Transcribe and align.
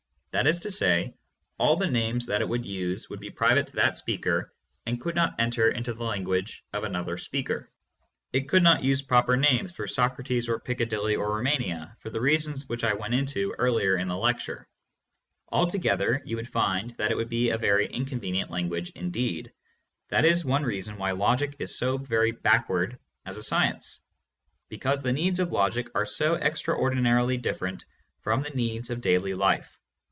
That 0.33 0.47
is 0.47 0.61
to 0.61 0.71
say, 0.71 1.13
all 1.59 1.75
the 1.75 1.91
names 1.91 2.25
that 2.27 2.39
it 2.39 2.47
would 2.47 2.65
use 2.65 3.09
would 3.09 3.19
be 3.19 3.29
private 3.29 3.67
to 3.67 3.75
that 3.75 3.97
speaker 3.97 4.53
and 4.85 4.99
could 5.01 5.13
not 5.13 5.35
enter 5.39 5.69
into 5.71 5.93
the 5.93 6.05
language 6.05 6.63
of 6.71 6.85
another 6.85 7.17
speaker. 7.17 7.69
It 8.31 8.47
could 8.47 8.63
not 8.63 8.81
use 8.81 9.01
proper 9.01 9.35
names 9.35 9.73
for 9.73 9.87
Socrates 9.87 10.47
or 10.47 10.57
Piccadilly 10.61 11.17
or 11.17 11.35
Ru 11.35 11.43
mania 11.43 11.97
for 11.99 12.09
the 12.09 12.21
reasons 12.21 12.65
which 12.69 12.85
I 12.85 12.93
went 12.93 13.13
into 13.13 13.53
earlier 13.59 13.97
in 13.97 14.07
the 14.07 14.17
lee 14.17 14.31
THE 14.31 14.39
PHILOSOPHY 14.39 14.65
OF 15.51 15.59
LOGICAL 15.59 15.79
ATOMISM. 15.79 15.81
521 15.83 15.83
ture. 15.83 15.89
Altogether 15.89 16.21
you 16.29 16.35
would 16.37 16.47
find 16.47 16.91
that 16.91 17.11
it 17.11 17.17
would 17.17 17.27
be 17.29 17.49
a 17.49 17.57
very 17.57 17.87
inconvenient 17.87 18.49
language 18.49 18.91
indeed. 18.91 19.51
That 20.07 20.23
is 20.23 20.45
one 20.45 20.63
reason 20.63 20.95
why 20.97 21.11
logic 21.11 21.57
is 21.59 21.77
so 21.77 21.97
very 21.97 22.31
backward 22.31 22.97
as 23.25 23.35
a 23.35 23.43
science, 23.43 23.99
because 24.69 25.01
the 25.01 25.11
needs 25.11 25.41
of 25.41 25.51
logic 25.51 25.89
are 25.93 26.05
so 26.05 26.35
extraordinarily 26.35 27.35
different 27.35 27.83
from 28.21 28.41
the 28.43 28.51
needs 28.51 28.89
of 28.89 29.01
daily 29.01 29.33
life. 29.33 29.77